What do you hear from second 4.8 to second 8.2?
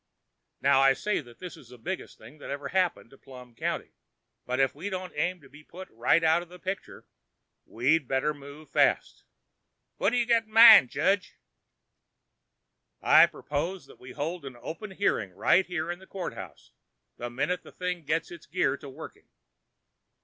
don't aim to be put right out of the picture, we'd